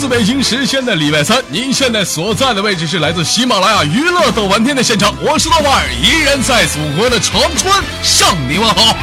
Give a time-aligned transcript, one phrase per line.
[0.00, 7.70] 自北京时间的礼拜三，您现在所在的位置是来自喜马拉雅娱乐逗玩天的现场，我是豆瓣儿，依然在祖国的长春
[8.02, 8.96] 向你问好。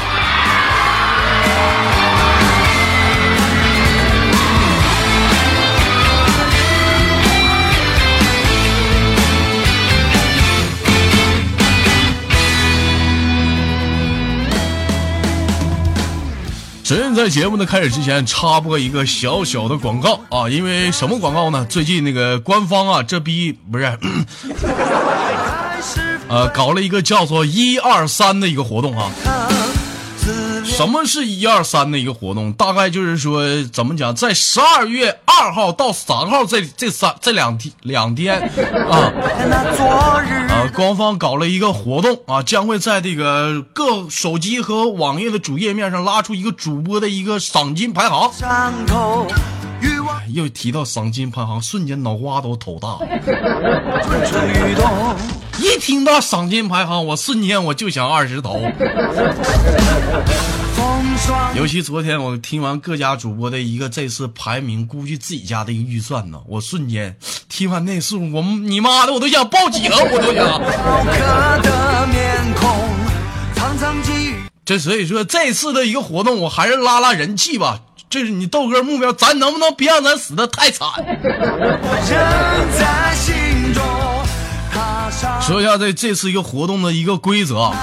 [16.87, 20.47] 首先，在节目的开始之前，插播一个小小的广告啊！
[20.47, 21.67] 因为什么广告呢？
[21.69, 23.91] 最近那个官方啊，这逼不是，
[26.29, 29.11] 呃，搞了一个叫做“一二三”的一个活动啊。
[30.63, 32.53] 什么是一二三的一个活动？
[32.53, 38.39] 大概就是说，怎么讲，在十二月二号到三号这这三这两天两天
[38.89, 40.46] 啊，呃，
[40.77, 48.31] 官方搞了一个活动啊，将会在这个各手机和网页的主页面上拉出一个主播的一个赏金排行。
[50.35, 52.99] 又提到赏金排行，瞬间脑瓜都头大。
[55.57, 58.61] 一听到赏金排行，我瞬间我就想二十头。
[61.55, 67.17] 尤其昨天我听完各家主播的一个这次排名，估计自己家的一个预算呢，我瞬间
[67.49, 70.61] 听完那数，我你妈的我都想报警，我都想。
[74.63, 77.79] 这所以说这次的一个活动，我还是拉拉人气吧。
[78.09, 80.87] 这是你豆哥目标，咱能不能别让咱死的太惨？
[85.41, 87.73] 说一下这这次一个活动的一个规则，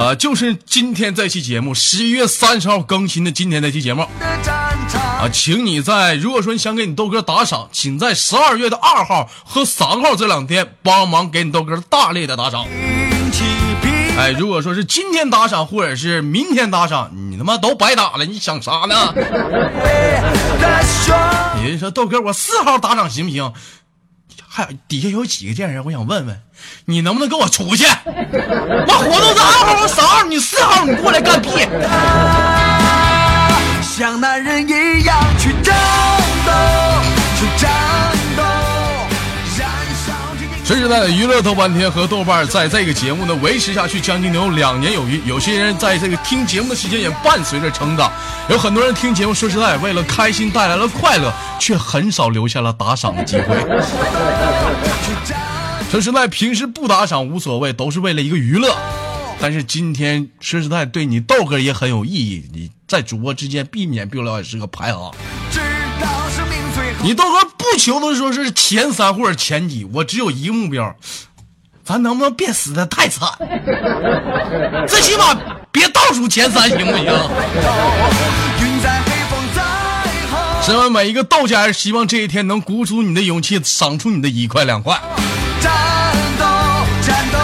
[0.00, 12.64] 呃，就是今天这期节目十一月三十号更新的今天这期节目，啊，请你在如果说你想给你豆哥打赏，请在十二月的二号和三号这两天帮忙给你豆哥大力的打赏。
[14.16, 19.12] 哎，如果说是今天打赏或者是明天打赏，你他妈都白打了，你想啥呢？
[21.62, 23.52] 有人说豆哥，我四号打赏行不行？
[24.88, 26.40] 底下有几个贱人，我想问问，
[26.84, 27.84] 你能不能跟我出去？
[27.86, 31.50] 我活动是二号，我三号，你四号，你过来干屁？
[33.82, 35.76] 像男人一样去战
[36.46, 36.52] 斗，
[40.70, 48.12] 说实在的娱乐豆半天和豆瓣在这个节目的维持下去将近有两年有余，有些人在这个听节目的时间也伴随着成长，
[48.48, 51.32] 有很多人听节目，说实在，为了开心带来了快乐。
[51.58, 53.56] 却很少留下了打赏的机会。
[55.90, 58.72] 说实在，平时不打赏无所谓，都是为了一个娱乐。
[59.40, 62.48] 但是今天说实在，对你豆哥也很有意义。
[62.54, 65.12] 你在主播之间避免不了也是个排行。
[67.02, 70.94] 你豆哥不求的说是前三或者前几，我只有一个目标，
[71.82, 73.26] 咱能不能别死的太惨？
[74.86, 75.34] 最起码
[75.72, 77.06] 别倒数前三，行不行？
[80.62, 85.00] 身为每一个豆家人，希望这一天能鼓足你的勇气，赏出你的一块两块。
[85.60, 85.72] 战
[86.38, 86.44] 斗，
[87.00, 87.38] 战斗，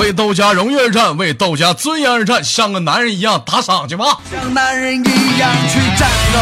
[0.00, 4.18] 为豆家荣誉而战，为豆家尊严而战，像个男人一样打赏去吧。
[4.30, 6.38] 像男人一样去战斗。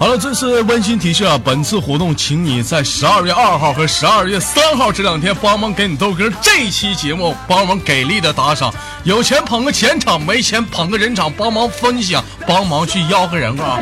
[0.00, 1.38] 好了，这是温馨提示啊！
[1.44, 8.72] 本次活动，请你在十二月二号和十二月三号这两天帮忙给你豆哥这期节目帮忙给力的打赏，
[9.04, 13.78] 有钱捧个钱场，没钱捧个人场，帮忙分享，帮忙去吆喝人啊！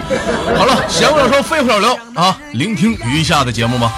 [0.59, 2.37] 好了，闲话少说，废话少聊啊！
[2.53, 3.93] 聆听余下的节目吧。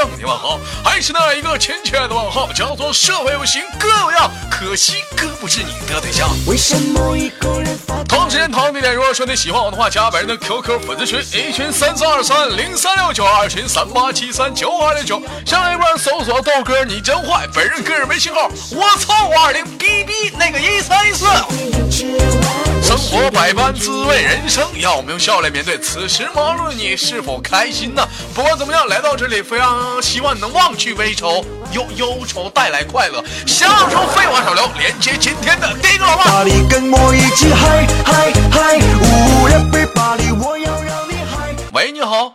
[0.00, 6.30] 向你问好，还是那一个亲切的问号，叫做社会有型哥有样，可惜哥不是你的对象。
[6.46, 7.76] 为什么一个人
[8.08, 22.69] 同时间同地点，如果说你喜欢我的话，加本人的 QQ 粉丝群，A 群三四二三零三六九，二群三八七三九二六九，上一波搜索豆哥你真坏，本人个人微信号我操五二零 bb 那个一三一四。
[22.90, 25.78] 生活活百般滋味，人生要我们用笑脸面对。
[25.78, 28.04] 此时忙碌的你是否开心呢？
[28.34, 33.22] 不管怎么样，来到这里，非常希望你能忘去悲愁，忧忧愁带来快乐。
[33.46, 36.24] 想说废话少聊，连接今天的第一个老妹儿。
[36.24, 42.34] 巴黎跟我一起嗨嗨嗨，五月飞巴黎，我要让你嗨喂，你好，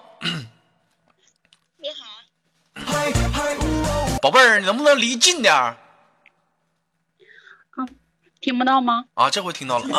[1.81, 5.75] 你好，嗨嗨，呜哦宝贝儿，你能不能离近点儿
[8.45, 9.05] 听不到吗？
[9.15, 9.27] 啊？
[9.27, 9.87] 这回听到了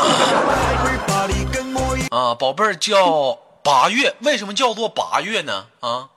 [2.16, 5.66] 啊，宝贝儿叫八月，为什么叫做八月呢？
[5.80, 6.10] 啊，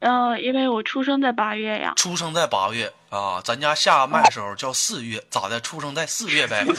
[0.00, 1.92] 呃，因为我出生在八月呀。
[1.96, 5.60] 出生在八月啊，咱家下麦的时候叫四月，咋的？
[5.60, 6.64] 出生在四月呗。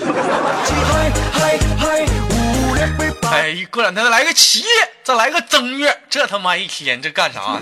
[3.29, 4.67] 哎，过两天再来个七月，
[5.03, 7.41] 再来个正月，这他妈一天这干啥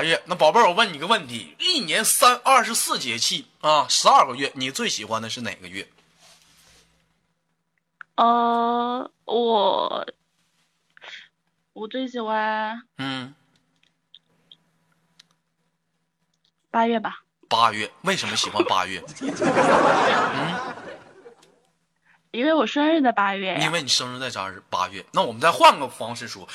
[0.00, 5.86] 八月，那宝贝儿，我问你个问题：一年三二十四节气啊，十二个月，你最喜欢的是哪个月？
[8.14, 10.06] 呃，我
[11.74, 13.34] 我最喜欢嗯，
[16.70, 17.92] 八月吧，八月。
[18.00, 19.04] 为什么喜欢八月？
[19.20, 20.74] 嗯
[22.30, 23.70] 因为我生日在八月因。
[23.70, 24.62] 为你生日在啥日？
[24.70, 25.04] 八月。
[25.12, 26.48] 那我们再换个方式说，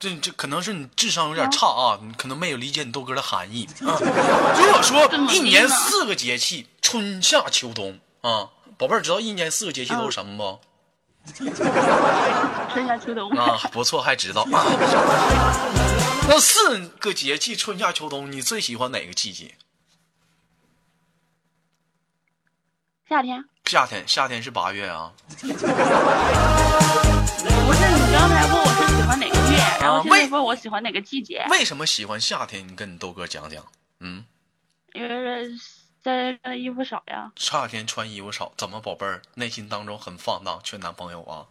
[0.00, 4.00] 这这可能是你智商有点差啊，你可能没有理解你豆哥的含义啊。
[4.00, 8.48] 如果说一年四个节气，春夏秋冬啊，
[8.78, 10.58] 宝贝儿知道一年四个节气都是什么
[11.36, 11.44] 不？
[12.72, 13.30] 春夏秋冬。
[13.32, 14.40] 啊，不错，还知道。
[14.50, 14.64] 啊、
[16.26, 19.54] 那四个节气，春夏秋冬，你最喜欢哪个季节？
[23.06, 25.12] 夏天夏天，夏天是八月啊。
[25.42, 25.52] 不是
[27.90, 29.39] 你刚才问我是喜欢哪个月，
[29.80, 32.66] 然后现为在问我喜欢哪个季节，为什么喜欢夏天？
[32.66, 33.64] 你跟你豆哥讲讲。
[34.00, 34.24] 嗯，
[34.94, 35.48] 因为
[36.02, 37.30] 在这衣服少呀。
[37.36, 41.44] 夏天穿衣服少，怎么宝贝儿内心当中很放荡，缺男朋友啊？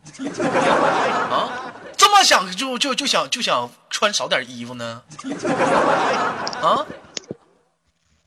[1.29, 5.03] 啊，这么想就就就想就想穿少点衣服呢？
[6.61, 6.85] 啊？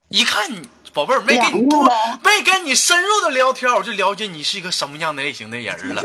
[0.08, 1.82] 一看你宝贝儿没跟你多
[2.22, 6.02] 没跟你深入的聊天，我就了解你是一个什么样的类型的人了。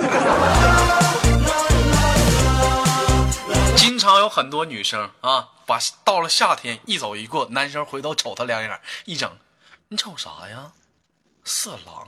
[4.08, 9.30] 经常有很多女生啊，把到了夏天一走一过，男生回头瞅她两眼，一整，
[9.90, 10.72] 你瞅啥呀？
[11.44, 12.08] 色狼。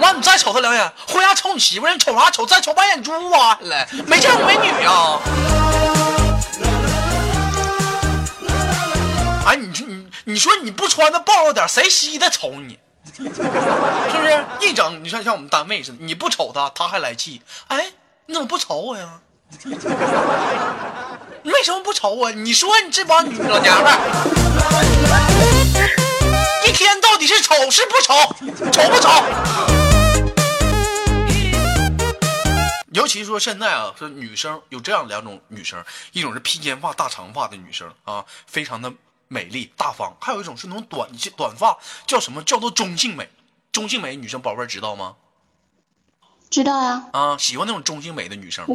[0.00, 2.46] 完，你再瞅她两眼，回家瞅你媳妇，你瞅啥瞅？
[2.46, 5.20] 再瞅把眼珠挖下来，没见过美女啊？
[9.44, 12.78] 哎，你说你你说你不穿的暴露点，谁稀的瞅你？
[13.12, 14.46] 是不是？
[14.62, 17.42] 一整，你看像我们单位似的，你不瞅他，他还来气。
[17.68, 17.92] 哎，
[18.24, 19.20] 你怎么不瞅我呀？
[19.64, 19.74] 你
[21.50, 22.30] 为什么不瞅我？
[22.30, 23.96] 你说你这帮女老娘们儿，
[26.68, 28.14] 一天到底是丑是不丑？
[28.70, 29.08] 丑不丑？
[32.92, 38.92] 尤其说现在啊，说女生有这样两种女生，一种是披肩发、大长发的女生啊，非常的
[39.28, 42.42] 美丽大方；还有一种是那种短短发，叫什么？
[42.42, 43.28] 叫做中性美。
[43.72, 45.14] 中性美女生，宝贝儿知道吗？
[46.50, 48.74] 知道呀，啊，喜欢那种中性美的女生吗？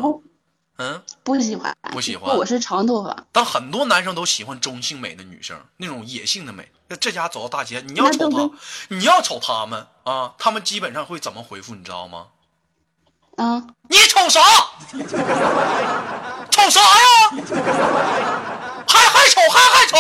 [0.78, 6.70] 我嗯，不喜欢，不喜欢我是长头发，但很多男生都喜欢中性美的女生，那种野性的美。
[6.88, 8.50] 那这家走到大街，你要瞅他
[8.90, 12.28] 你要瞅他们啊，他们基本上会怎么回复，你知道吗？
[13.38, 14.42] 啊，你瞅啥？
[16.52, 17.32] 瞅啥呀？
[18.88, 19.98] 还还瞅还还瞅？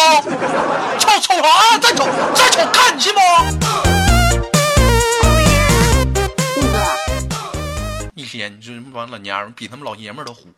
[0.99, 1.77] 瞅瞅啥呀？
[1.79, 3.94] 再瞅再瞅，看你信不？
[8.37, 10.49] 天就是这帮老娘们比他们老爷们儿都虎。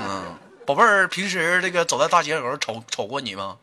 [0.00, 0.36] 嗯，
[0.66, 3.58] 宝贝儿，平时这个走在大街上瞅瞅过你吗？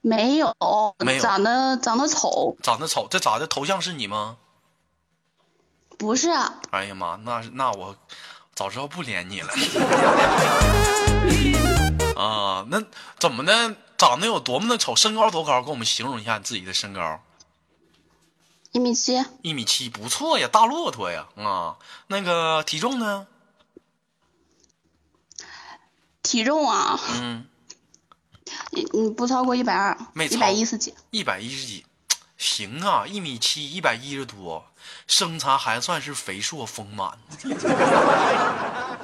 [0.00, 0.54] 没有，
[0.98, 3.46] 没有长得长得丑，长得丑，这咋的？
[3.46, 4.36] 头像是你吗？
[5.96, 7.96] 不是啊，哎呀妈，那那我
[8.54, 9.52] 早知道不连你了。
[12.16, 12.82] 啊，那
[13.18, 13.76] 怎么的？
[13.96, 14.96] 长得有多么的丑？
[14.96, 15.62] 身高多高？
[15.62, 17.20] 给我们形容一下你自己的身高。
[18.72, 21.28] 一米七，一米七，不错呀，大骆驼呀。
[21.36, 21.76] 啊，
[22.06, 23.26] 那个体重呢？
[26.22, 27.46] 体重啊，嗯，
[28.70, 31.84] 你你不超过一百二，没一百一十几，一百一十几，
[32.38, 34.64] 行啊，一米七，一百一十多，
[35.06, 37.18] 身材还算是肥硕丰满。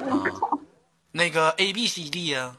[0.09, 0.57] 啊，
[1.11, 2.55] 那个 A B C D 呀、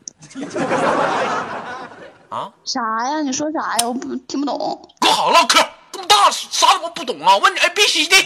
[2.29, 2.53] 啊？
[2.65, 3.23] 啥呀？
[3.23, 3.89] 你说啥呀？
[3.89, 4.89] 我不听不懂。
[5.01, 5.59] 给我好好唠嗑，
[5.93, 7.37] 这么大啥怎么不懂啊？
[7.39, 8.17] 问你 A B C D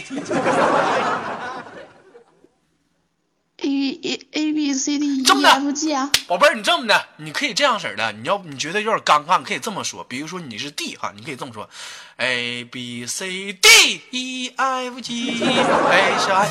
[3.56, 3.66] A
[4.02, 8.12] A A B C D E 这么的 F G 啊，宝贝儿，你这么的，你可以这样式儿的。
[8.12, 10.04] 你要你觉得有点尴尬，你可以这么说。
[10.04, 11.70] 比如说你是 D 哈，你可以这么说
[12.18, 16.48] ：A B C D E F G H I。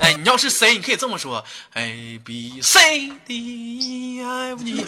[0.00, 1.42] 哎，你要是 C，你可以这么说
[1.74, 3.34] ：A B C D
[3.78, 4.84] E F G。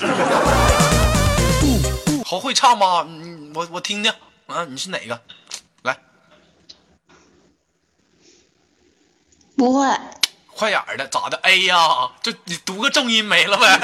[2.25, 3.07] 好会唱吗？
[3.09, 4.13] 嗯，我我听听
[4.53, 5.21] 啊你是哪个？
[5.83, 5.99] 来。
[9.57, 9.99] 不会。
[10.55, 11.37] 快点的咋的？
[11.39, 11.77] 哎呀
[12.23, 13.81] 这你读个重音没了呗。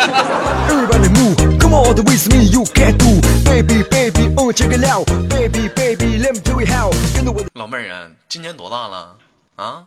[7.54, 9.16] 老妹儿啊今年多大了？
[9.56, 9.86] 啊？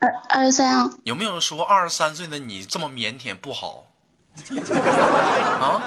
[0.00, 0.90] 二二十三啊。
[1.04, 3.84] 有没有说二十三岁的你这么腼腆不好？
[5.60, 5.82] 啊？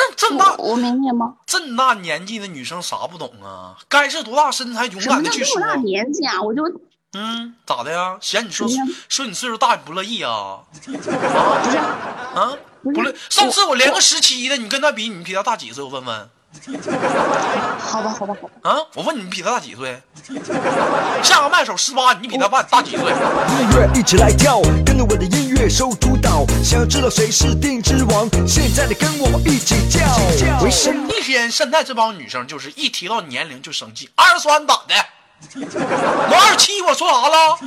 [0.00, 1.34] 那这么大我我没念吗？
[1.46, 3.76] 这么大年纪的女生啥不懂啊？
[3.86, 5.74] 该是多大身材，勇敢的去说叫这么。
[5.74, 6.40] 大年纪啊？
[6.40, 6.62] 我就
[7.12, 8.16] 嗯，咋的呀？
[8.20, 8.66] 嫌你说
[9.08, 10.60] 说你岁数大，你不乐意啊？
[10.72, 12.56] 不是啊？
[12.82, 13.14] 不乐。
[13.28, 15.84] 上次我连个十七的，你跟他比，你比他大几岁？
[15.84, 16.30] 我问问。
[17.78, 18.76] 好吧，好吧，好吧，啊？
[18.94, 20.02] 我问你，你比他大几岁？
[21.22, 23.06] 下个麦手十八，你比他大大几岁？
[23.06, 26.44] 音乐一起来跳，跟着我的音乐收主导。
[26.62, 28.28] 想知道谁是定之王？
[28.46, 30.00] 现在的跟我一起叫。
[30.62, 31.08] 为什么？
[31.12, 34.94] 一天现在这帮女生就是一提到年龄就生气，二十三咋的？
[35.54, 37.58] 我二十七，我说啥了？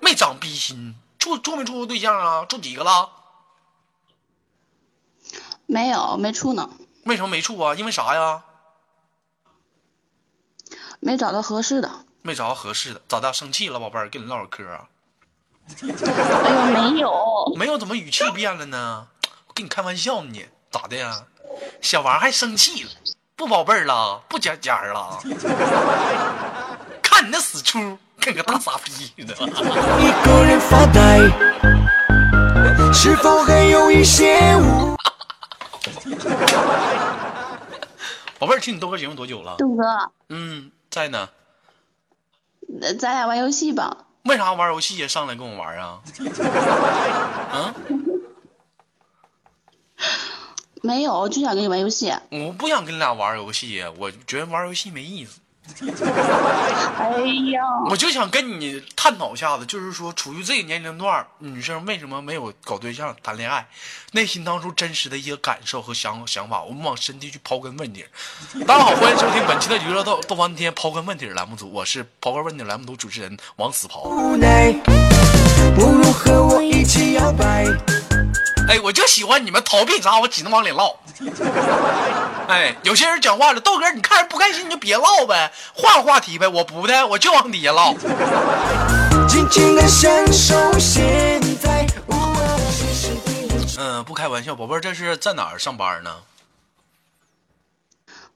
[0.00, 2.44] 没长逼心，处处没处过对象啊？
[2.48, 3.08] 处几个了？
[5.66, 6.70] 没有没处呢，
[7.04, 7.74] 为什么没处啊？
[7.74, 8.42] 因为啥呀？
[11.00, 11.90] 没找到合适的。
[12.22, 13.32] 没找到合适的，咋的？
[13.32, 14.88] 生气了，宝贝儿，跟你唠会儿嗑啊？
[15.82, 19.08] 哎呦，没有，没有，怎么语气变了呢？
[19.48, 21.24] 我跟你开玩笑呢，咋的呀？
[21.80, 22.90] 小王还生气了，
[23.36, 25.20] 不宝贝儿了，不尖尖儿了。
[27.02, 29.34] 看你那死出，跟个大傻逼似的。
[29.34, 31.20] 一个人发呆，
[32.92, 34.96] 是否还有一些无？
[38.38, 39.56] 宝贝儿，听你豆哥节目多久了？
[39.58, 39.82] 豆哥，
[40.28, 41.28] 嗯，在呢。
[42.80, 44.04] 呃咱俩玩游戏吧。
[44.24, 46.00] 为啥玩游戏呀上来跟我玩啊？
[47.52, 47.74] 啊，
[50.82, 52.12] 没有，就想跟你玩游戏。
[52.30, 55.40] 我不想跟你俩玩游戏，我觉得玩游戏没意思。
[56.98, 57.20] 哎
[57.52, 63.66] 呀，我就想跟你探讨一下子，就是说，处于这个年龄段，女生为什么没有搞对象、谈恋爱，
[64.12, 68.08] 内心当中真实的一些感受和想想法，我们往深地去刨根问底儿。
[68.64, 74.08] 大家好，欢迎收听本期的娱乐豆豆翻天刨根问底栏目组，我是刨根问底栏目组主持人王死刨。
[74.08, 74.72] 无奈，
[75.74, 77.66] 不如和我一起摇摆。
[78.68, 80.96] 哎，我就喜欢你们逃避啥，我只能往里唠。
[82.48, 86.46] 哎，有些人讲话了，豆哥，你看人不开心你就别唠呗，换个话题呗。
[86.48, 87.92] 我不的，我就往底下唠。
[89.28, 91.86] 尽情的享受现在。
[92.08, 92.34] 哦
[92.70, 96.16] 是是非嗯，不开玩笑，宝贝儿，这是在哪儿上班呢？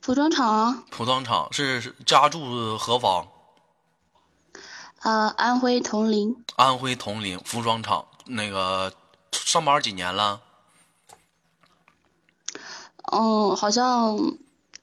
[0.01, 3.27] 服装厂啊，服装厂是是家住何方？
[5.03, 8.05] 呃，安徽铜陵，安徽铜陵服装厂。
[8.27, 8.93] 那个
[9.33, 10.43] 上班几年了？
[13.13, 14.37] 嗯，好像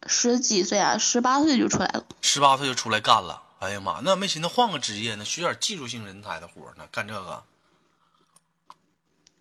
[0.06, 2.04] 十几岁啊，十八岁就出来了。
[2.22, 3.44] 十八岁就出来干了。
[3.60, 7.44] 哎呀妈，那没寻思换个职业呢，学点技术性人才的活呢，干这个。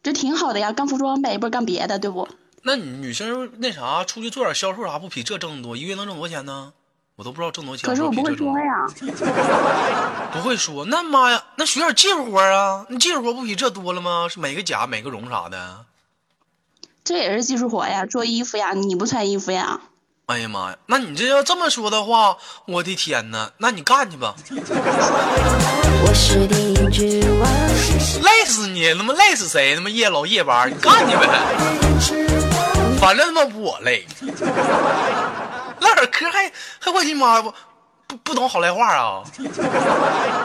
[0.03, 2.29] 这挺好的呀，干服装呗，不是干别的，对不？
[2.63, 5.77] 那你女生那啥，出去做点销售啥，不比这挣得多？
[5.77, 6.73] 一个月能挣多少钱呢？
[7.17, 7.89] 我都不知道挣多少钱。
[7.89, 8.87] 可是我不会说呀。
[10.33, 12.85] 不会说，那妈呀，那学点技术活啊！
[12.91, 14.29] 那技术活不比这多了吗？
[14.31, 15.85] 是每个甲、每个绒啥的。
[17.05, 19.81] 这也是技术活呀，做衣服呀，你不穿衣服呀？
[20.27, 27.49] 哎呀妈呀，那你这要这么说的话，我的天呐，那你干去吧， 我是第一句话，
[28.29, 28.93] 累死你！
[28.93, 29.75] 他妈累死谁？
[29.77, 31.29] 他妈夜老夜班，你干去呗，
[33.01, 34.05] 反正他妈不我累。
[35.81, 37.53] 唠点嗑还还我的妈不
[38.07, 39.23] 不不懂好赖话啊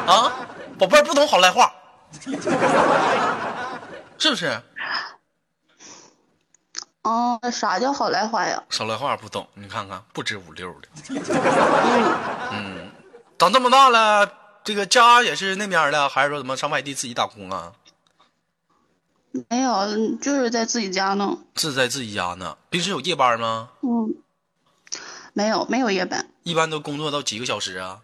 [0.08, 0.32] 啊，
[0.78, 1.72] 宝贝儿不懂好赖话，
[4.18, 4.62] 是不是？
[7.04, 8.62] 哦，啥叫好赖话呀？
[8.70, 10.88] 少来话不懂，你看看不止五六的。
[12.52, 12.92] 嗯，
[13.40, 14.32] 长这么大了，
[14.64, 17.72] 这个家也是那边的，还是说怎么上外地自己打工啊？
[19.50, 21.38] 没有，就是在自己家呢。
[21.56, 22.58] 是在自己家呢。
[22.70, 23.70] 平时有夜班吗？
[23.82, 24.14] 嗯，
[25.34, 26.28] 没有，没有夜班。
[26.44, 28.02] 一般都工作到几个小时啊？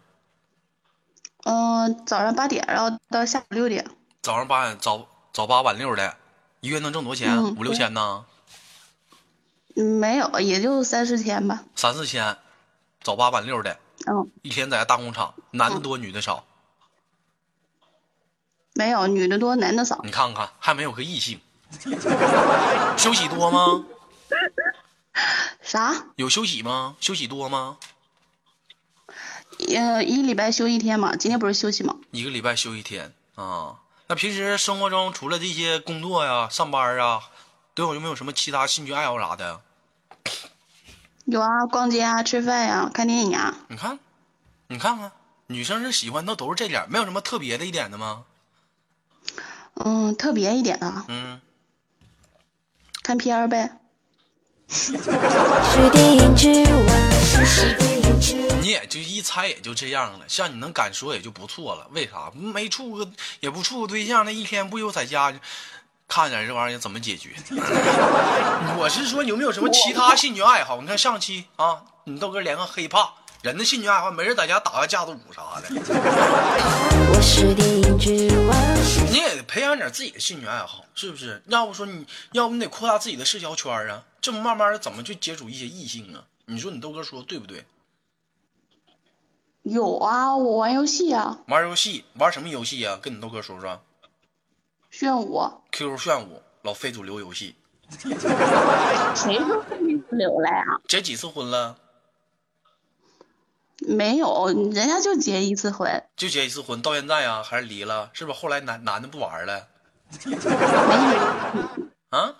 [1.44, 3.88] 嗯、早上八点，然后到下午六点。
[4.22, 6.16] 早上八点早早八晚六的，
[6.60, 7.34] 一月能挣多少钱？
[7.36, 8.24] 嗯五六千呢？
[9.76, 11.64] 嗯，没有，也就三四千吧。
[11.76, 12.36] 三四千，
[13.02, 16.44] 早八晚六的，嗯，一天在大工厂，男的多女的少？
[18.74, 20.00] 没有，女的多，男的少。
[20.04, 21.40] 你看看，还没有个异性。
[22.98, 23.84] 休息多吗？
[25.62, 26.06] 啥？
[26.16, 26.96] 有休息吗？
[27.00, 27.78] 休息多吗？
[29.74, 31.96] 呃，一礼拜休一天嘛，今天不是休息吗？
[32.10, 33.76] 一个礼拜休一天啊。
[34.06, 37.20] 那平时生活中除了这些工作呀、上班啊，
[37.74, 39.60] 都有没有什么其他兴趣爱好啥的？
[41.24, 43.54] 有啊，逛街啊，吃饭呀、看电影啊。
[43.68, 43.98] 你看，
[44.68, 45.12] 你看看，
[45.48, 48.24] 女生是喜欢的都是这点，没有什么特别的一点的吗？
[49.74, 51.40] 嗯，特别一点的，嗯，
[53.02, 53.78] 看片儿呗。
[58.60, 61.86] 你也就一猜也就这样了，像你能敢说也就不错了。
[61.92, 62.30] 为啥？
[62.34, 63.10] 没处个
[63.40, 65.32] 也不处个对象，那一天不又在家
[66.06, 67.30] 看点这玩意儿怎么解决？
[68.78, 70.80] 我是说有没有什么其他兴趣爱好？
[70.82, 75.68] 你看上期啊，你豆哥连个黑怕，人的兴趣爱好没事在家打个架子鼓啥的，
[79.10, 81.40] 你也得培养点自己的兴趣爱好，是不是？
[81.46, 86.24] 要不说你要不你得扩大自己的社交圈啊，这么慢慢的怎么去接触一些异性啊？
[86.46, 87.64] 你说你豆哥说对不对？
[89.62, 92.98] 有啊，我玩游戏啊，玩游戏玩什么游戏啊？
[93.00, 93.80] 跟你豆哥说说。
[94.90, 95.48] 炫舞。
[95.70, 97.54] QQ 炫舞，老非主流游戏，
[99.14, 100.64] 谁说非主流了呀？
[100.88, 101.76] 结几次婚了？
[103.86, 108.10] 没有，人家就结一次婚，就结一次婚，到现在啊，还是离了？
[108.12, 109.68] 是不是后来男男的不玩了？
[110.24, 112.34] 没离， 啊，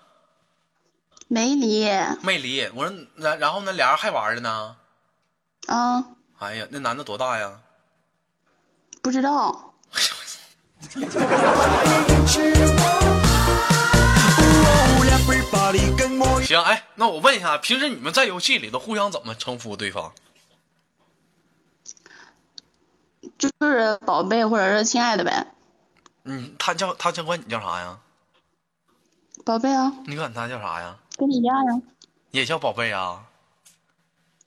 [1.29, 1.89] 没离。
[2.23, 2.69] 没离。
[2.75, 4.77] 我说然然后呢，俩人还玩了呢。
[5.67, 6.05] 啊，
[6.39, 7.61] 哎呀，那男的多大呀？
[9.01, 9.75] 不知道。
[16.43, 20.13] 行，哎，那我问一下，平时你们在游戏里头互相怎么称呼对方？
[23.37, 25.47] 就是宝贝或者是亲爱的呗，
[26.25, 27.99] 嗯，他叫他叫管你叫啥呀？
[29.45, 30.97] 宝贝啊，你管他叫啥呀？
[31.17, 31.81] 跟你一样呀。
[32.31, 33.25] 也叫宝贝啊？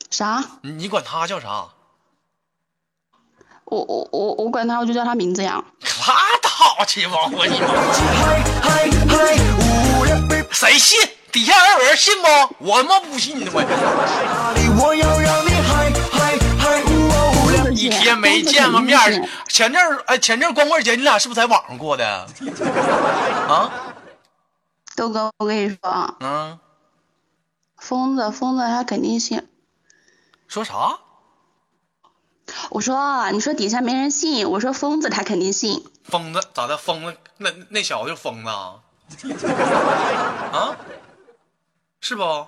[0.10, 0.44] 啥？
[0.62, 1.68] 你你管他叫啥？
[3.66, 5.64] 我我我我管他，我就叫他名字呀。
[6.08, 7.14] 拉倒去吧！
[7.32, 7.58] 我你
[10.52, 11.00] 谁信？
[11.32, 12.28] 底下还有人信不？
[12.66, 13.78] 我他妈不信你嗨嗨嗨，
[14.76, 14.94] 哦，
[17.86, 22.28] 一天没见过面儿，前阵儿哎，前阵儿光棍节你俩是不是在网上过的？
[23.48, 23.72] 啊？
[24.96, 26.60] 豆哥，我跟你说啊，嗯，
[27.78, 29.48] 疯子疯子他肯定信。
[30.48, 31.00] 说啥？
[32.70, 35.84] 我说啊，你说底下没人信，我说疯子他肯定信。
[36.04, 36.78] 疯子咋的？
[36.78, 38.76] 疯子那那小子就疯子啊？
[40.54, 40.78] 啊？
[42.02, 42.48] 是不？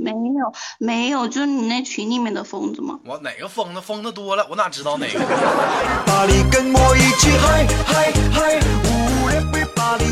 [0.00, 2.98] 没有没有，就是你那群里面的疯子嘛。
[3.04, 3.80] 我哪个疯子？
[3.80, 8.58] 疯子多了，我哪知道哪个？everybody 跟我一起嗨嗨嗨，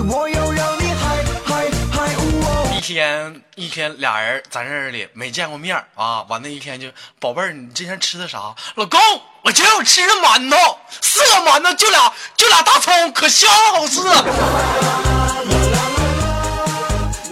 [0.09, 2.77] 我要让你嗨嗨嗨，哦。
[2.77, 6.89] 一天一天俩人在这里没见过面啊，完那一天就
[7.21, 8.55] 宝贝儿，你今天吃的啥？
[8.75, 9.01] 老公，
[9.45, 14.01] 我今天我吃的馒头，四个馒头就俩就俩大葱，可香了，好吃。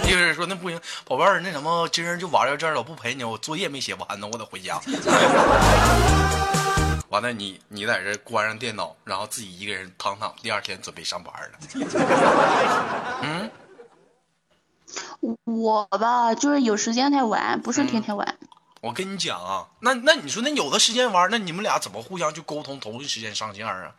[0.04, 4.80] 一个人说那不行，宝贝儿，那什么，今儿就玩到这儿了，我不陪你，我作业没写完呢，我得回家。
[7.08, 11.58] 完了你，你在这关上电脑，然后自己一个人躺躺，第二天准备上班了。
[13.22, 13.50] 嗯，
[15.44, 18.36] 我吧，就是有时间才玩，不是天天玩。
[18.82, 23.94] 我跟你讲啊，那那你说那有的时间玩，那你们俩怎么互相去沟通，同一时间上线啊？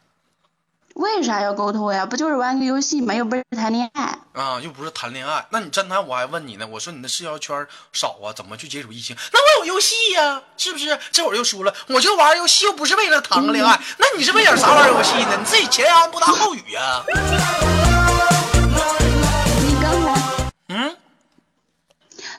[0.98, 2.06] 为啥要沟通呀？
[2.06, 4.18] 不就是玩个游戏吗，又不是谈恋爱。
[4.34, 9.16] 啊，又不是谈恋爱，那你真谈我还问你呢，我说你的社交圈少啊，怎么去接触异性？
[9.32, 10.98] 那我有游戏呀、是不是？
[11.12, 15.38] 这会儿又输了，我就玩游戏，又不是为了谈个恋爱，那你是为了啥玩游戏呢？
[15.38, 17.04] 你自己前言不搭后语呀、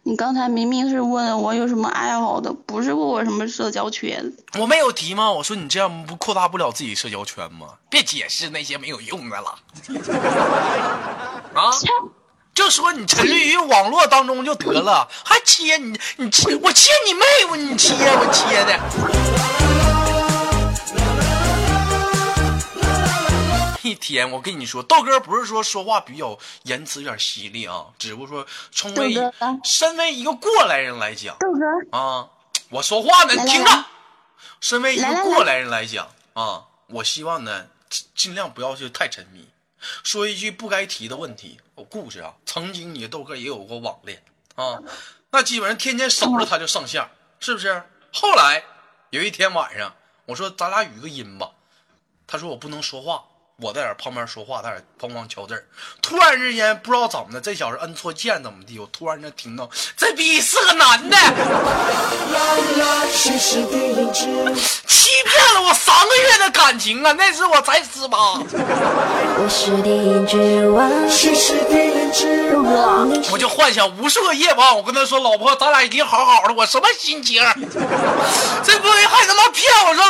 [0.08, 4.24] 你刚才明明是问我有什么爱好的，不是问我什么社交圈。
[4.58, 5.30] 我没有提吗？
[5.30, 7.66] 我说你这样不扩大不了自己社交圈吗？
[7.90, 9.58] 别解释那些没有用的了。
[11.52, 11.70] 啊，
[12.54, 19.97] 就说你沉溺于网络当中就得了，还切你你切我切你妹夫，你切我切的。
[23.88, 29.14] 一天，我跟你说，豆哥不是说说话比较言辞有点犀利啊，只不过说，从为
[29.64, 32.28] 身为一个过来人来讲，豆哥，啊，
[32.68, 33.84] 我说话呢，你听着。
[34.60, 39.48] 身为一个过来人来讲啊，我希望呢尽尽量不要去太沉迷。
[40.02, 44.22] 说一句不该提的问题，我故事啊，曾经你的豆哥也有过网恋
[44.56, 44.82] 啊，
[45.30, 47.82] 那基本上天天守着他就上线，是不是？
[48.12, 48.64] 后来
[49.10, 49.94] 有一天晚上，
[50.26, 51.52] 我说咱俩语个音吧，
[52.26, 53.24] 他说我不能说话，
[53.60, 55.66] 我在这旁边说话，他在这哐哐敲字儿。
[56.00, 61.16] 突然之间不知道怎么的，这小子摁错键怎么地，我突然间听到这逼是个男的，
[65.08, 67.14] 欺骗了我三个月的感情啊！
[67.16, 68.18] 那时我才十八。
[69.40, 70.86] 我是电影之王，
[73.32, 77.42] 我就幻想无数个夜晚，我跟他说：“老婆，咱俩已经好好的。”我什么心情？
[78.62, 80.04] 这不还他妈骗我说：“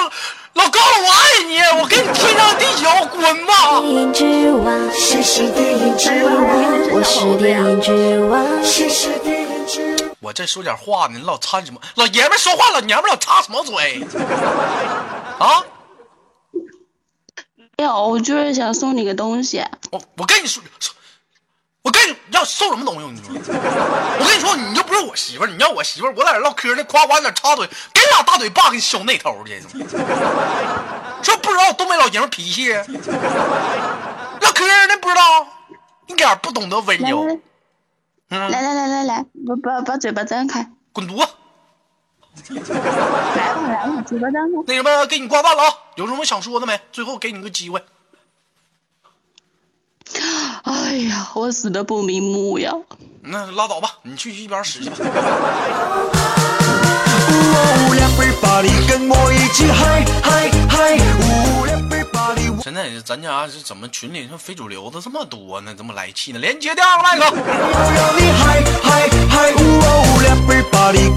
[0.54, 4.74] 老高，我爱你，我跟你天长地久，滚吧电影之王，
[6.90, 8.44] 我是电影之王，！”
[10.20, 11.80] 我这说点话呢，你老掺什么？
[11.94, 14.04] 老爷们说话，老娘们老插什么嘴？
[15.38, 15.62] 啊！
[17.76, 19.64] 没有，我就是想送你个东西。
[19.92, 20.92] 我我跟你说，说
[21.82, 23.00] 我跟你要送什么东西？
[23.00, 23.54] 我跟你说，
[24.18, 29.60] 我跟你说，你就不是我媳妇儿，你要我媳妇儿，我在这唠嗑呢，夸夸在那插嘴，给你俩大嘴巴给你削那头去。
[31.22, 32.84] 说不知道东北老爷们脾气，唠
[34.52, 35.46] 嗑呢不知道，
[36.06, 37.40] 一点不懂得温柔。
[38.28, 42.54] 来，来来来来，把把把嘴巴张开，滚犊子！
[42.54, 44.62] 来吧来吧，嘴巴张开。
[44.66, 45.74] 那什么，给你挂断了啊！
[45.96, 46.78] 有什么想说的没？
[46.92, 47.82] 最后给你个机会。
[50.64, 52.72] 哎呀，我死的不瞑目呀！
[53.22, 54.96] 那拉倒吧，你去一边使去吧。
[57.94, 61.97] 两杯巴黎跟我一起嗨嗨嗨！
[62.62, 65.74] 现在咱家是怎么群里像非主流的这么多呢？
[65.76, 66.38] 这么来气呢？
[66.38, 67.24] 连接第二个麦克。
[67.24, 69.52] 要让你嗨嗨嗨！
[69.54, 70.62] 哦，两杯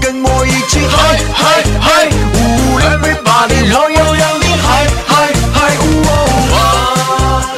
[0.00, 2.08] 跟我一起嗨嗨嗨！
[2.08, 5.76] 哦，两杯巴黎，我要让你嗨嗨嗨！
[6.08, 6.10] 哦，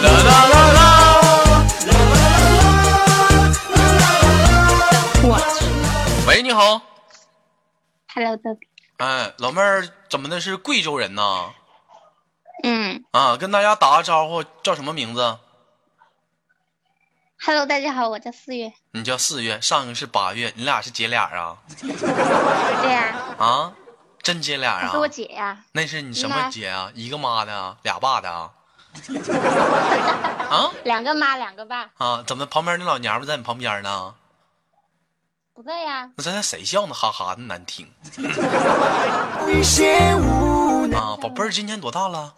[0.03, 0.83] 啦啦啦啦。
[6.27, 6.81] 喂，你好。
[8.15, 8.67] Hello，豆比。
[8.99, 10.41] 哎，老妹儿，怎么的？
[10.41, 11.51] 是贵州人呐？
[12.67, 15.37] 嗯啊，跟大家打个招呼，叫什么名字
[17.45, 18.73] ？Hello，大家好，我叫四月。
[18.93, 21.59] 你叫四月，上一个是八月，你俩是姐俩啊？
[21.77, 23.71] 对呀、啊，
[24.23, 24.97] 真姐俩啊是？
[24.97, 26.91] 我姐呀、那是你什么姐啊？
[26.95, 28.51] 一个妈的啊，俩爸的啊？
[30.49, 31.91] 啊两个妈，两个爸。
[31.99, 32.25] 啊？
[32.27, 34.15] 怎么旁边那老娘们在你旁边呢？
[35.53, 36.95] 不在呀、那咱谁笑呢？
[36.95, 37.93] 哈哈的难听。
[40.97, 41.15] 啊！
[41.21, 42.33] 宝贝儿今年多大了？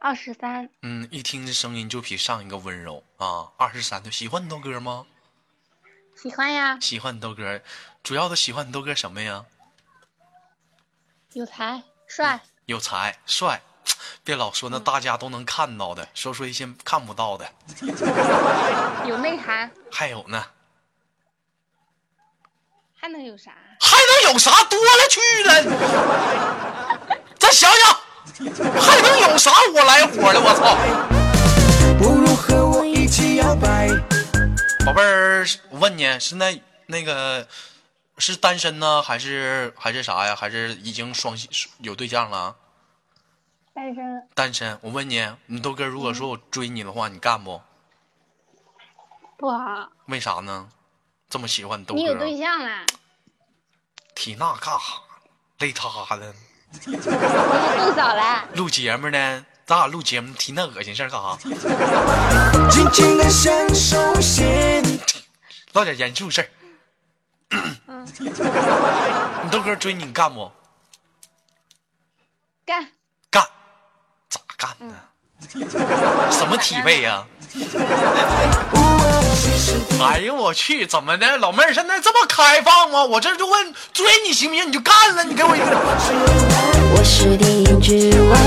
[0.00, 0.68] 二十三。
[0.82, 3.48] 嗯，一听这声音就比上一个温柔啊。
[3.56, 5.06] 二十三岁，喜欢你豆哥吗？
[6.16, 7.60] 喜欢呀，喜欢你豆哥，
[8.02, 9.44] 主要的喜欢你豆哥什么呀？
[11.32, 12.40] 有才，帅。
[12.66, 13.62] 有才，帅。
[14.22, 17.50] 别老说那大家都能看到的，说说一些看不到的。
[19.06, 20.44] 有内涵，还有呢，
[22.94, 23.52] 还能有啥？
[23.80, 25.62] 还能有啥多了去了？
[27.38, 27.97] 再想想，
[28.80, 30.40] 还能有啥我来火的？
[30.40, 30.76] 我操！
[31.98, 33.88] 不如和我一起摇摆。
[34.86, 37.48] 宝贝儿，我问你，现在那个
[38.18, 40.36] 是单身呢，还是还是啥呀？
[40.36, 42.54] 还是已经双性有对象了？
[43.74, 44.28] 单身。
[44.34, 44.78] 单身。
[44.82, 47.60] 我问你，你豆哥如果说我追你的话，你干不？
[49.36, 50.68] 不好，为啥呢？
[51.28, 52.86] 这么喜欢你豆你有对象了？
[54.14, 55.02] 提那干哈？
[55.58, 56.32] 累他的。
[56.86, 57.12] 你有动
[57.94, 58.44] 手了？
[58.54, 61.36] 录节目呢，咱俩录节目提那恶心事儿干啥？
[62.70, 64.82] 尽情的享受现
[65.72, 66.48] 唠点严肃事儿。
[69.42, 70.50] 你豆哥追你，你干不？
[72.66, 72.86] 干。
[73.30, 73.42] 干，
[74.28, 74.94] 咋干呢？
[76.30, 77.26] 什么体位呀、
[80.00, 81.36] 哎呦我去，怎么的？
[81.38, 83.04] 老妹儿现在这么开放吗？
[83.04, 84.68] 我这就问追你行不行？
[84.68, 85.66] 你就干了，你给我一个。
[86.94, 88.38] 我是电影之王，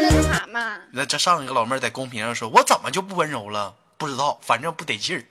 [0.00, 0.76] 那啥嘛？
[0.90, 3.72] 那这上一个老妹儿在公屏上说，我怎么就不温柔了？
[3.96, 5.24] 不知道，反正不得劲儿。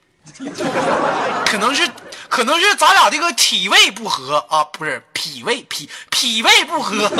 [1.44, 1.88] 可能是，
[2.28, 7.10] 可能是咱俩这个体位不合啊，不是脾胃脾脾胃不合。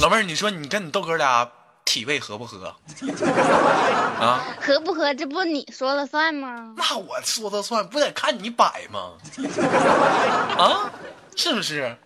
[0.00, 1.48] 老妹儿，你说你跟你豆哥俩
[1.88, 2.66] 体位合不合？
[4.20, 4.44] 啊？
[4.60, 5.14] 合不合？
[5.14, 6.74] 这不你说了算吗？
[6.76, 9.12] 那我说的算，不得看你摆吗？
[10.58, 10.92] 啊，
[11.34, 11.96] 是不是？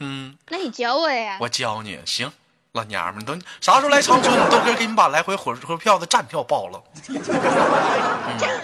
[0.00, 1.38] 嗯，那你教我呀。
[1.40, 2.30] 我教你，行，
[2.72, 4.30] 老娘们儿都啥时候来长春？
[4.30, 6.84] 你豆哥给你把来回火车票的站票报了。
[7.08, 8.60] 嗯，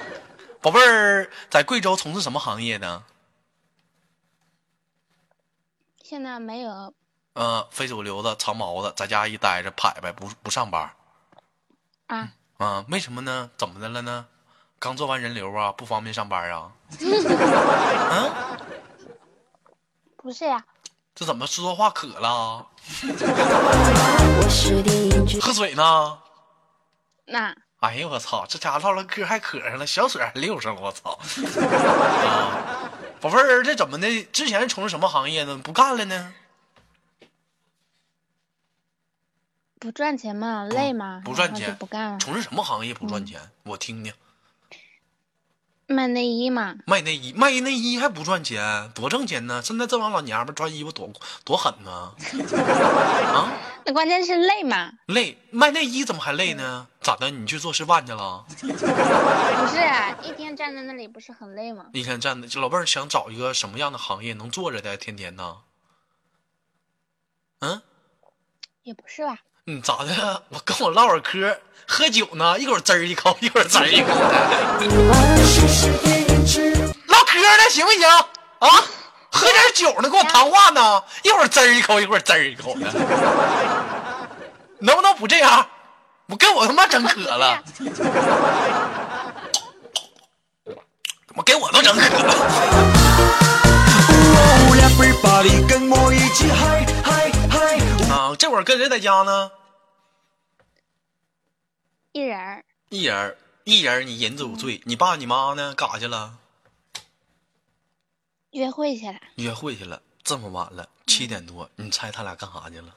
[0.60, 3.02] 宝贝儿，在贵州从事什么行业呢？
[6.04, 6.92] 现在没有，
[7.38, 10.90] 呃，非主流的，长毛的，在家一待着拍拍，不不上班。
[12.08, 13.48] 啊，啊，为什么呢？
[13.56, 14.26] 怎么的了呢？
[14.80, 16.72] 刚做完人流啊，不方便上班啊？
[16.98, 18.32] 嗯，
[20.20, 20.64] 不是呀，
[21.14, 22.66] 这怎么说话渴了？
[25.40, 26.18] 喝水呢？
[27.26, 31.10] 那哎呦我操，这家伙唠唠嗑还渴上了，小水还溜上了，我操！
[32.26, 34.24] 啊，宝贝儿，这怎么的？
[34.32, 35.56] 之前从事什么行业呢？
[35.62, 36.34] 不干了呢？
[39.80, 42.18] 不赚钱嘛，累嘛，不赚钱不干了。
[42.18, 43.40] 从事什么行业不赚钱？
[43.64, 44.12] 我听听。
[45.90, 49.62] 卖内衣嘛，卖内衣，卖内衣还不赚钱，多挣钱呢！
[49.62, 51.10] 现在这帮老娘们儿穿衣服多
[51.44, 52.12] 多狠呢，
[53.32, 53.50] 啊，
[53.86, 56.86] 那关键是累嘛，累，卖内衣怎么还累呢？
[57.00, 57.30] 咋的？
[57.30, 58.44] 你去做示范去了？
[58.52, 61.86] 不是啊一天站在那里不是很累吗？
[61.94, 65.56] 一天站的，老妹儿想找一个什么样的行业能坐着的，天天呢？
[67.60, 67.80] 嗯，
[68.82, 70.42] 也不是吧，你咋的？
[70.48, 71.54] 我跟我唠会嗑，
[71.86, 74.08] 喝酒呢，一会儿滋儿一口，一会儿滋儿一口，
[77.08, 78.08] 唠嗑呢，行不行？
[78.60, 78.68] 啊，
[79.30, 82.90] 喝点酒呢，跟我谈话呢，一会儿滋儿一口，一会儿滋儿一口的，
[84.78, 85.66] 能不能不这样？
[86.28, 87.62] 我跟我他妈整渴了，
[91.34, 92.34] 我给我都整渴了。
[98.28, 99.50] 啊，这会儿跟谁在家呢？
[102.12, 104.82] 一人儿一人儿，一人儿，你人有罪。
[104.84, 105.74] 你爸你妈呢？
[105.74, 106.38] 干啥去了？
[108.50, 110.02] 约会去了，约会去了。
[110.22, 112.94] 这么晚了，七点多，你猜他俩干啥去了？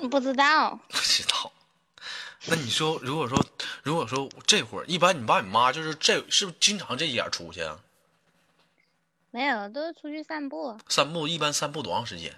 [0.08, 1.52] 不知道，不知道。
[2.46, 3.44] 那你说，如果说，
[3.82, 7.80] 如果说这会儿，一般你爸你妈就是这是不是经常这点出去啊？
[9.30, 12.34] 没有，都是出去散步，散步一般散步多长时间？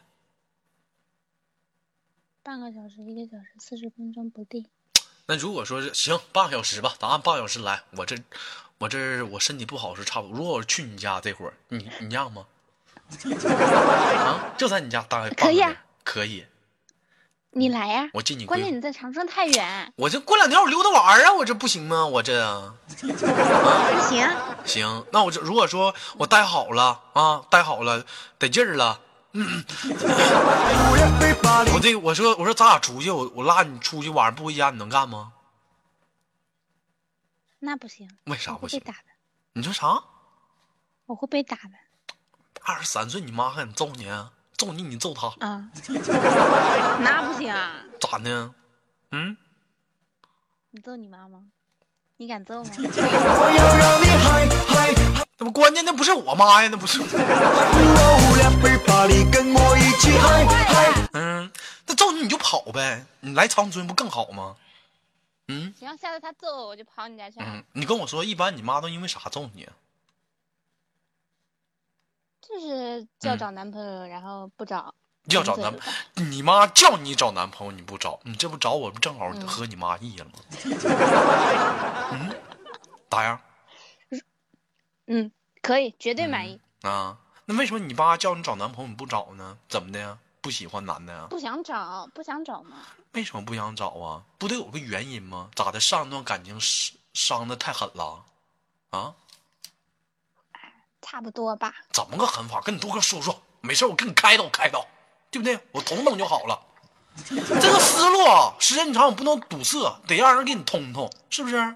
[2.50, 4.66] 半个小时、一个小时、四十分钟不定。
[5.26, 7.80] 那如果说是行，半个小时吧，咱按半个小时来。
[7.96, 8.16] 我这，
[8.78, 10.36] 我这我身体不好是差不多。
[10.36, 12.46] 如果我去你家这会儿，你你让吗？
[14.18, 16.44] 啊，就在你家待可以啊可以。
[17.52, 22.04] 你来呀、我进你关键你在长春太远，我这过两天我溜达玩儿啊，我这不行吗？
[22.04, 23.06] 我这啊不
[24.10, 24.28] 行。
[24.64, 28.04] 行，那我这如果说我待好了啊，待好了
[28.40, 29.00] 得劲儿了，
[31.72, 35.32] 我这我说我说咱俩出去，我我拉你出去，晚上不回家，你能干吗？
[37.60, 38.80] 那不行，为啥不行我会被？
[38.80, 39.04] 打的，
[39.52, 40.02] 你说啥？
[41.06, 41.70] 我会被打的
[42.62, 44.32] 二十三岁，你妈还敢揍你啊？
[44.56, 45.70] 揍你你揍她，啊！
[47.00, 47.72] 那不行啊！
[48.00, 48.52] 咋的？
[49.12, 49.36] 嗯，
[50.70, 51.44] 你揍你妈吗？
[52.16, 52.70] 你敢揍吗？
[52.76, 52.82] 我
[53.56, 55.24] 要让你嗨嗨嗨！
[55.38, 56.98] 那不关键那不是我妈呀，那不是。
[59.10, 61.08] 哦，everybody 跟我一起嗨嗨！
[61.12, 61.50] 嗯，
[61.86, 64.56] 那揍你你就跑呗，你来长春不更好吗？
[65.48, 67.46] 嗯行，下次他揍我，我就跑你家去了。
[67.48, 69.72] 嗯，你跟我说，一般你妈都因为啥揍你啊？
[72.40, 74.94] 就是叫找男朋友，然后不找，
[75.24, 75.72] 嗯要找男
[76.14, 80.32] 你妈叫你找男朋友你不找，你这不找我不正好嗯合你妈意了吗？
[82.12, 82.34] 嗯，
[83.10, 83.40] 咋样
[85.06, 85.30] 嗯，
[85.62, 86.60] 可以，绝对满意。
[86.82, 87.18] 啊？
[87.50, 89.58] 那为什么你爸叫你找男朋友你不找呢？
[89.68, 90.16] 怎么的呀？
[90.40, 91.26] 不喜欢男的呀？
[91.28, 92.76] 不想找，不想找嘛。
[93.10, 94.22] 为什么不想找啊？
[94.38, 95.50] 不得有个原因吗？
[95.56, 95.80] 咋的？
[95.80, 98.24] 上一段感情伤伤的太狠了
[98.90, 99.12] 啊？
[101.02, 101.74] 差不多吧。
[101.90, 102.60] 怎么个狠法？
[102.60, 104.86] 跟你多哥说说，没事我跟你开导开导，
[105.28, 105.58] 对不对？
[105.72, 106.56] 我捅捅就好了。
[107.26, 107.34] 这
[107.72, 111.74] 个思路啊，时间长我不能堵塞，得让人给你通通，是不是？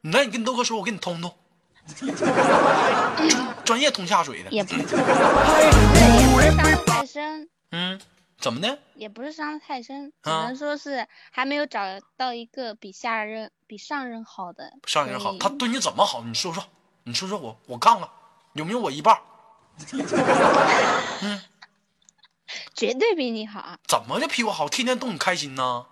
[0.00, 1.32] 你来，你跟你豆哥说，我给你通通。
[3.72, 4.86] 专业通下水的，也不，是
[6.54, 7.98] 伤的太深，嗯，
[8.38, 8.78] 怎么的？
[8.96, 11.80] 也不是伤的太深，只啊能说是还没有找
[12.18, 14.74] 到一个比下任、比上任好的。
[14.86, 16.20] 上任好，他对你怎么好？
[16.22, 16.62] 你说说，
[17.04, 18.06] 你说说我，我看看
[18.52, 19.18] 有没有我一半
[21.22, 21.42] 嗯？
[22.76, 23.78] 绝对比你好。
[23.88, 24.68] 怎么就比我好？
[24.68, 25.86] 天天逗你开心呢？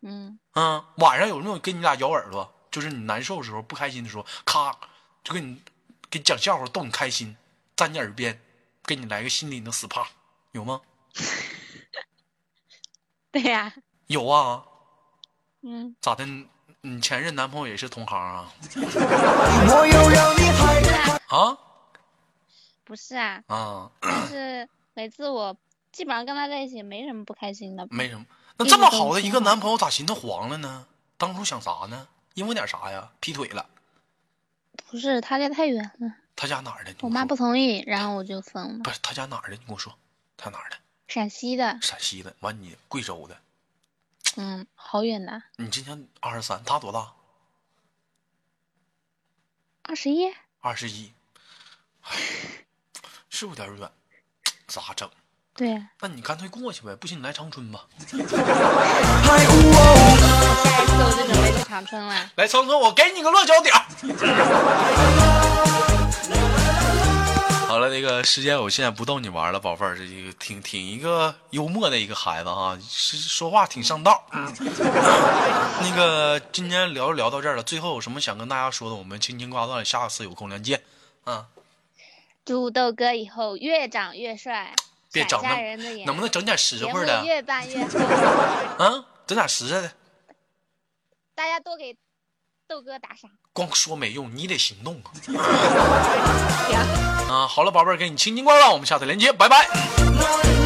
[0.00, 2.52] 嗯，嗯，晚上有没有跟你俩咬耳朵？
[2.72, 4.76] 就是你难受的时候、不开心的时候，咔
[5.22, 5.62] 就给你
[6.12, 7.34] 给你讲笑话逗你开心，
[7.74, 8.38] 在你耳边
[8.84, 10.06] 给你来个心灵的 SPA，
[10.50, 10.82] 有吗？
[13.32, 13.72] 对呀、
[14.08, 14.62] 有啊，
[15.62, 16.26] 嗯，咋的？
[16.82, 18.52] 你前任男朋友也是同行啊？
[21.30, 21.56] 啊
[22.84, 25.56] 不是啊，啊，就是每次我
[25.92, 27.88] 基本上跟他在一起没什么不开心的。
[27.90, 28.26] 没什么。
[28.58, 30.86] 那这么好的一个男朋友，咋寻思黄了呢？
[31.16, 32.06] 当初想啥呢？
[32.34, 33.10] 因为点啥呀？
[33.18, 33.64] 劈腿了？
[34.88, 36.94] 不是他家太远了，他家哪儿的？
[37.00, 38.82] 我妈不同意，然后我就分了。
[38.84, 39.56] 不是他家哪儿的？
[39.56, 39.96] 你跟我说，
[40.36, 40.76] 他哪儿的？
[41.08, 42.34] 陕西的，陕西的。
[42.40, 43.36] 完你贵州的。
[44.36, 47.12] 嗯，好远的，你今年二十三，他多大？
[49.82, 50.32] 二十一。
[50.60, 51.12] 二十一，
[53.28, 53.90] 是有点远。
[54.68, 55.10] 咋整？
[55.54, 57.86] 对，那你干脆过去呗，不行你来长春吧。
[60.16, 62.30] 下一次我就准备去长春了。
[62.36, 63.82] 来长春，我给你个落脚点儿。
[67.72, 74.22] 好了，那个时间有限，不逗你玩了，宝贝儿，这个挺挺一个幽默的一个孩子哈，是说话挺上道。
[74.30, 78.96] 那个今天聊就聊到这儿了，最后有什么想跟大家说的？
[78.96, 80.82] 我们轻轻挂断，下次有空连见。
[81.24, 81.46] 啊，
[82.44, 84.74] 祝豆哥以后越长越帅，
[85.10, 87.24] 别长那能不能 整点实惠的？
[87.24, 89.90] 越办越好，啊，整点实在的。
[91.34, 91.96] 大家都给
[92.68, 93.30] 豆哥打赏。
[93.52, 95.12] 光说没用，你得行动啊！
[95.22, 95.34] 行。
[97.32, 100.61] 啊，好了，宝贝儿，给你轻轻挂断，我们下次连接，拜拜。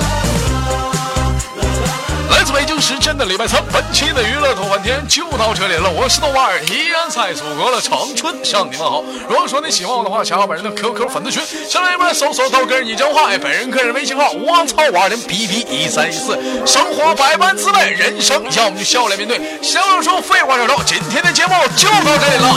[2.30, 5.90] 来自北京时间的礼拜三，本期的娱乐头半天就到这里了。
[5.90, 9.02] 我是豆瓣儿，依然在祖国的长春向你们好。
[9.28, 16.38] 如果说你喜欢我的话，加我本人的 QQ 粉丝群，上来一边搜索豆哥你真话，本人个人微信号我操五二零 B B 一三一四。
[16.66, 19.40] 生活百般滋味，人生要么就笑脸面对。
[19.62, 22.54] 闲话少说，废话少说，今天的节目就到这里了。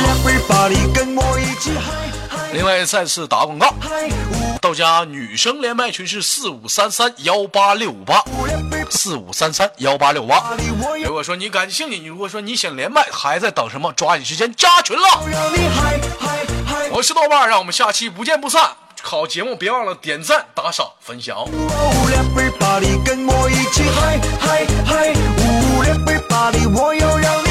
[2.53, 3.73] 另外再次打广告，
[4.61, 8.23] 到家女生连麦群是四五三三幺八六五八，
[8.89, 10.57] 四五三三幺八六八。
[11.03, 13.93] 如果说你感兴趣，你如果说你想连麦，还在等什么？
[13.93, 15.03] 抓紧时间加群了。
[16.91, 18.71] 我是豆瓣，让我们下期不见不散。
[19.01, 21.45] 好节目，别忘了点赞、打赏、分享。
[23.05, 25.13] 跟我一起嗨嗨嗨！
[26.75, 27.48] 我要让你。